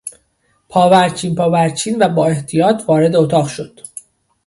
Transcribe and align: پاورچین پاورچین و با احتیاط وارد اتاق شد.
پاورچین 0.69 1.35
پاورچین 1.35 1.97
و 2.01 2.09
با 2.09 2.25
احتیاط 2.27 2.81
وارد 2.87 3.15
اتاق 3.15 3.47
شد. 3.47 3.79